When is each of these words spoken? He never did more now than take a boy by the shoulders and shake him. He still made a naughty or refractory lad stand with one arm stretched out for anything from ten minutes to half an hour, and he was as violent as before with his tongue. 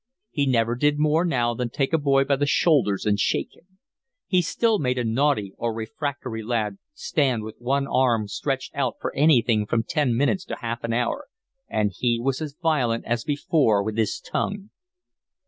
He 0.31 0.47
never 0.47 0.73
did 0.73 0.97
more 0.97 1.23
now 1.23 1.53
than 1.53 1.69
take 1.69 1.93
a 1.93 1.99
boy 1.99 2.23
by 2.23 2.35
the 2.37 2.47
shoulders 2.47 3.05
and 3.05 3.19
shake 3.19 3.55
him. 3.55 3.77
He 4.25 4.41
still 4.41 4.79
made 4.79 4.97
a 4.97 5.03
naughty 5.03 5.53
or 5.59 5.71
refractory 5.75 6.41
lad 6.41 6.79
stand 6.95 7.43
with 7.43 7.57
one 7.61 7.85
arm 7.85 8.27
stretched 8.27 8.73
out 8.73 8.95
for 8.99 9.15
anything 9.15 9.67
from 9.67 9.83
ten 9.83 10.17
minutes 10.17 10.43
to 10.45 10.55
half 10.55 10.83
an 10.83 10.93
hour, 10.93 11.27
and 11.69 11.91
he 11.95 12.19
was 12.19 12.41
as 12.41 12.55
violent 12.59 13.05
as 13.05 13.23
before 13.23 13.83
with 13.83 13.95
his 13.95 14.19
tongue. 14.19 14.71